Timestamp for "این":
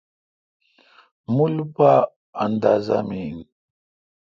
3.25-3.37